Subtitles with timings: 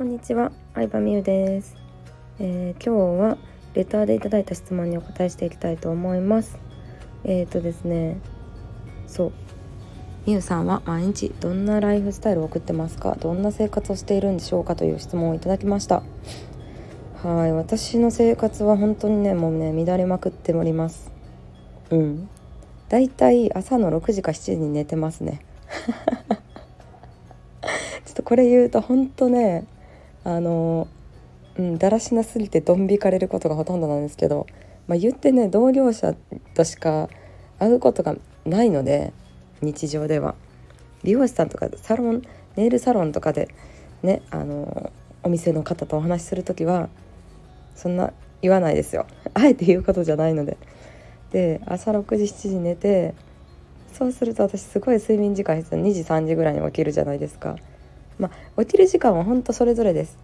[0.00, 1.76] こんにちは、相葉美優です、
[2.38, 3.36] えー、今日は
[3.74, 6.58] レターでいただいた質問にお答えしていきたいと思います。
[7.22, 8.16] えっ、ー、とですね
[9.06, 9.32] そう。
[10.24, 13.14] みゆさんは毎日どんなライフスタイルを送ってますか？
[13.20, 16.02] どんな生活をしているんでしょうかという質問をいただきました。
[17.22, 21.12] はい私の生活は本当にねもうね乱れまくっております。
[21.90, 22.26] うん。
[22.88, 25.42] だいたい朝の6時か7時に寝てますね。
[28.06, 29.66] ちょっとこれ言うと本当ね
[30.24, 30.88] あの
[31.56, 34.46] うんだらしなすぎてドン引かれることがほとんどなんですけど、
[34.86, 36.14] まあ、言ってね同業者
[36.54, 37.08] としか
[37.58, 39.12] 会うことがないので
[39.60, 40.34] 日常では。
[41.02, 42.22] 美容師さんとかサロン
[42.56, 43.48] ネイルサロンとかで
[44.02, 46.88] ねあのお店の方とお話しする時は
[47.74, 48.12] そんな
[48.42, 49.06] 言わないですよ。
[49.34, 50.56] あえて言うことじゃないので。
[51.32, 53.14] で朝6時7時寝て
[53.92, 55.80] そうすると私すごい睡眠時間必要。
[55.80, 57.56] 2時3時ぐらいに起きるじゃないですか。
[58.20, 60.18] まあ起きる時間は本当それぞれです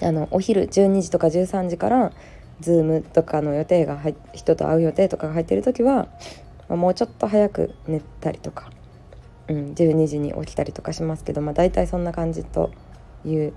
[0.00, 2.12] あのお昼12時とか13時から
[2.60, 6.08] ズームとかの予定が入人と会う予定とかが入ってる時は、
[6.68, 8.70] まあ、もうちょっと早く寝たりとか、
[9.48, 12.70] うん、12時に起きたりとかしますけど、まあ、大体そんな感じと
[13.24, 13.52] いう、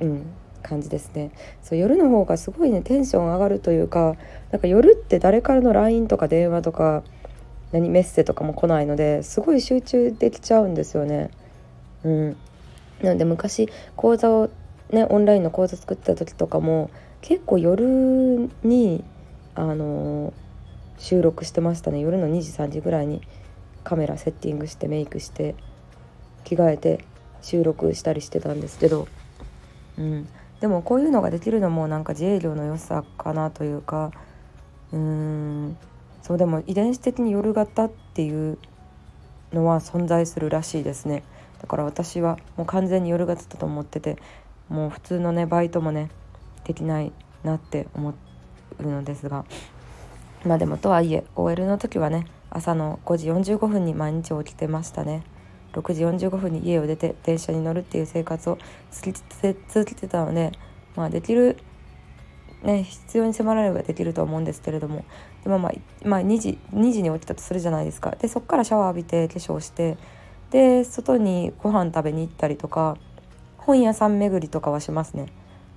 [0.00, 0.26] うん、
[0.62, 4.16] 感じですねそう夜の方がすごいねテンション上がるというか
[4.50, 7.02] なんか夜って誰からの LINE とか電話とか
[7.72, 11.30] 何メッセとかも来ないのですごい集中できちゃうんですよね。
[12.04, 12.36] うん、
[13.02, 14.50] なので昔講座を
[14.90, 19.04] ねオンラインの講座作ってた時とかも結構夜に
[19.54, 20.32] あの、
[20.98, 22.00] 収録してましたね。
[22.00, 23.20] 夜の2時3時ぐらいに
[23.84, 25.54] カメラセッティングしてメイクして
[26.44, 27.04] 着替えて
[27.42, 29.08] 収録したりしてたんですけど、
[29.98, 30.28] うん、
[30.60, 34.12] でもこういうのができるのもなんか自営業の良さかなというか。
[34.92, 35.76] うーん。
[36.22, 38.56] そうでも遺伝子的に夜型っていう
[39.52, 41.24] のは存在するらしいですね。
[41.62, 44.18] だから私はもう完全に夜型だと思ってて
[44.68, 46.10] もう普通のねバイトもね
[46.64, 47.12] できない
[47.44, 48.14] なって思
[48.78, 49.44] うのですが
[50.44, 55.22] まあでもとはいえ OL の時はね朝の5時45分に毎日起きてましたね。
[55.72, 58.58] 6時45分に家を出て電車に乗るっていう生活を
[58.90, 60.52] 続けてたので
[60.94, 61.56] まあできる
[62.62, 65.04] ね必要に迫られればできると思うんですけれども
[65.44, 65.72] でもまあ、
[66.04, 68.10] まあ、2時2時に起きたとするじゃないですか。
[68.10, 69.96] でそっからシャワー浴びて化粧して
[70.52, 72.96] で外にご飯食べに行ったりとか
[73.56, 75.26] 本屋さん巡りとかはしますね。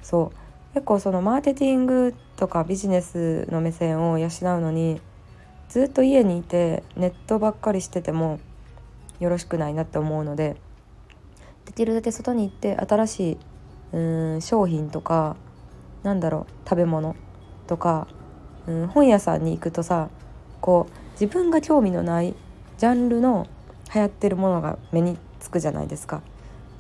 [0.02, 0.46] そう。
[0.76, 5.00] 結構そのマーケティングとかビジネスの目線を養うのに
[5.70, 8.42] ずっと家にいてネットばっかりしてても
[9.22, 10.58] よろしくないなって思うので
[11.64, 13.38] できるだけ外に行って新しい
[13.94, 14.00] う
[14.36, 15.38] ん商品とか
[16.04, 17.16] なんだろう食べ物
[17.68, 18.10] とか
[18.68, 20.10] うん本屋さんに行くとさ
[20.60, 22.36] こう自分が興味のない
[22.78, 23.48] ジャンルの
[23.96, 26.22] 流行ってるものが目につくじゃないですか。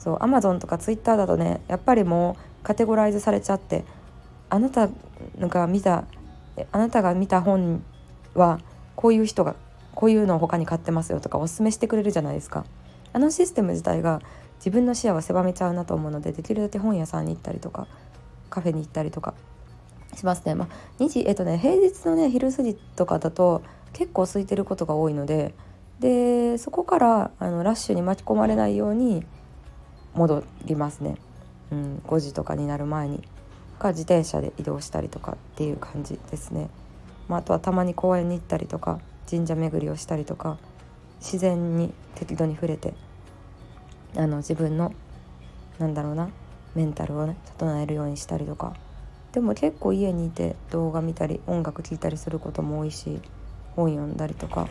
[0.05, 3.85] そうアマゾンとかツイッターだとねやっぱりもうカテゴライズされちゃって
[4.51, 4.87] あなた
[5.39, 6.05] が見た
[6.71, 7.83] あなたが見た本
[8.35, 8.59] は
[8.95, 9.55] こういう人が
[9.95, 12.65] こういうのを他に買ってますよとかおすすめしてくれるじゃないですか
[13.13, 14.21] あのシステム自体が
[14.57, 17.87] 自分の視野を狭めちゃうなと思うのでできるだけ本屋さんに行ったりとか
[18.49, 19.33] カフェに行ったりとか
[20.15, 25.53] しますねまあ2時えっとね平日のね昼過ぎとかだと結構空いてることが多いので
[25.99, 29.23] でそこからあのラッシュに巻き込まれないように
[30.13, 31.15] 戻りますね、
[31.71, 33.23] うん、5時とかになる前に。
[33.77, 36.69] か自転車で移動したりとかっていう感じですね、
[37.27, 40.57] まあ、あとはたまに公園に行ったりとか神社巡りをしたりとか
[41.19, 42.93] 自然に適度に触れて
[44.15, 44.93] あの自分の
[45.79, 46.29] なんだろうな
[46.73, 48.73] メンタルをね整えるようにしたりとか。
[49.31, 53.19] でも結構家にいて動画見たり音楽聴いたりすることも多いし
[53.75, 54.69] 本読んだりとか。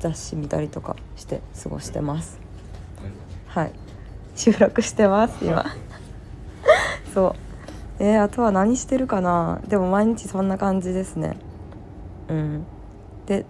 [0.00, 2.38] 雑誌見たりとかして過ごしてます。
[3.48, 3.72] はい。
[4.34, 5.64] 収録してます今。
[7.14, 7.34] そう。
[7.98, 9.60] えー、あとは何してるかな？
[9.66, 11.36] でも毎日そんな感じですね。
[12.28, 12.66] うん。
[13.26, 13.46] で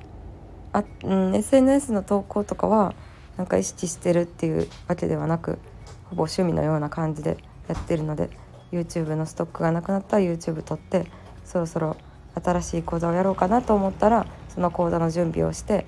[0.73, 2.95] あ、うん、SNS の投稿とかは
[3.37, 5.59] なんか意識してるっていうわけではなく
[6.05, 7.39] ほぼ趣味のような感じで
[7.69, 8.31] やってるので
[8.73, 11.07] YouTube のストックがなくなったら YouTube 撮って
[11.45, 11.97] そろそろ
[12.35, 15.87] 新しい講座をやろうかなと思ったらその講座の準備をして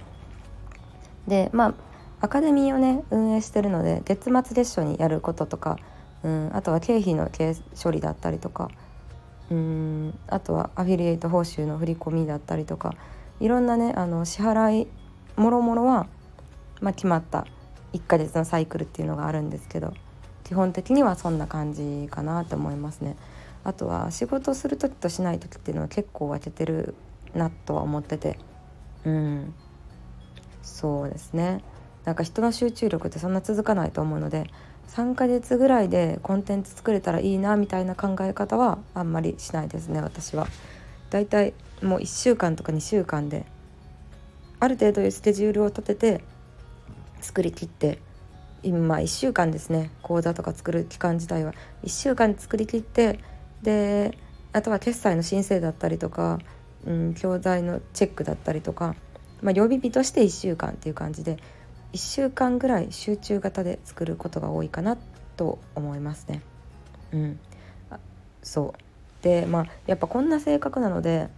[1.29, 1.75] でまあ
[2.21, 5.79] アカデミーをね運営してるので月末月初にやることとか、
[6.25, 8.71] うん、あとは経費の経処理だったりとか
[9.51, 12.95] うんあとはアフィリエイト報酬の振り込みだったりとか
[13.41, 14.89] いろんなねあの支払い
[15.37, 16.09] もろもろは、
[16.81, 17.47] まあ、決まった
[17.93, 19.95] 1ヶ月のサイクルっていうのがあるんですけど
[20.45, 23.17] 基本的にはそんな感じかなと思いますね。
[23.65, 26.95] あとは仕事する時としない時っていうのは結構分けてる
[27.35, 28.39] なとは思ってて
[29.05, 29.55] うん
[30.63, 31.63] そうですね。
[32.05, 34.51] なんか人の集中力ってそんな続かないと思うので
[34.89, 40.47] 3ヶ月ぐらいでコンテンツ作れたらいいなみたいな考え方はあんまりしないですね私は。
[41.11, 43.45] だいたいもう1週間とか2週間で
[44.61, 46.25] ある程度スケジュールを立てて
[47.21, 47.99] 作りきって
[48.63, 49.91] 今1週間ですね。
[50.03, 51.53] 講座とか作る期間自体は。
[51.85, 53.21] 1週間作りきって
[53.63, 54.17] で
[54.53, 56.39] あとは決済の申請だったりとか、
[56.87, 58.97] うん、教材のチェックだったりとか、
[59.43, 61.37] まあ、予備日として1週間っていう感じで
[61.93, 64.97] 1週間ぐらい集中型で作ることが多いかな
[65.37, 66.43] と思いますね。
[67.13, 67.41] うん、
[68.43, 68.89] そう。
[69.23, 71.29] でまあやっぱこんな性格なので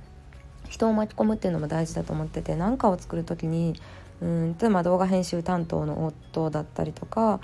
[0.68, 3.80] 人を巻き込むっていうのも大事だと思ってて何かを作る時に
[4.20, 7.40] うん例えば動画編集担当の夫だったりとか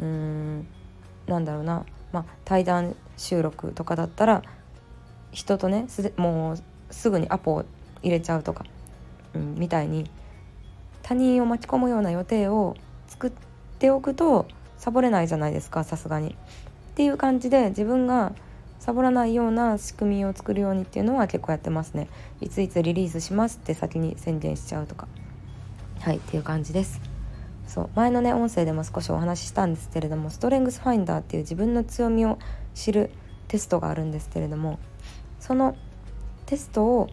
[0.00, 0.66] うん
[1.26, 4.42] なんだろうな、まあ、対談収録とかだったら
[5.32, 5.86] 人とね
[6.16, 6.58] もう
[6.90, 7.64] すぐにアポを
[8.02, 8.66] 入れちゃうとか、
[9.34, 10.10] うん、みたいに
[11.02, 12.76] 他人を巻き込むような予定を
[13.08, 13.32] 作っ
[13.78, 14.46] ておくと
[14.78, 16.30] サボれないじゃないですかさすがに。
[16.30, 18.32] っていう感じで自分が
[18.78, 22.08] サボらないような仕組みを作るようにっていうのは結構やってますね。
[22.40, 25.08] いついつリリースしますって先に宣言しちゃうとか。
[26.04, 27.00] はいっていう感じです
[27.66, 32.38] そう前のね音声でも少しお話ししたんですけれどもストレングスファインダーっていう自分の強みを
[32.74, 33.10] 知る
[33.48, 34.78] テストがあるんですけれども
[35.40, 35.76] その
[36.44, 37.08] テストを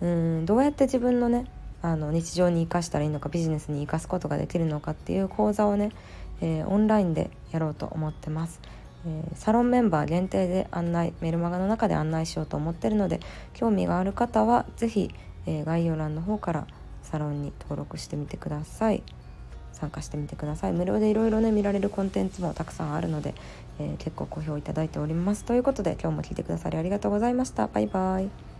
[0.00, 1.46] うんどうやって自分のね
[1.86, 5.92] あの日常に生かしたらいいのかビジネスに生かすことができるのかっていう講座をね、
[6.40, 8.60] えー、オンラインでやろうと思ってます。
[9.06, 13.20] えー、サロンメンバー限定で案内メルマガの中で案内しようと思ってるので
[13.54, 15.12] 興味がある方は是非、
[15.46, 16.66] えー、概要欄の方から
[17.04, 19.04] サロンに登録してみてください。
[19.72, 20.72] 参加してみてください。
[20.72, 23.34] 無料でいろいろね見られるコンテンツもたくさんあるので、
[23.78, 25.44] えー、結構好評いただいております。
[25.44, 27.68] ということで今日も聞いてくださりありがとうございました。
[27.68, 28.55] バイバイ。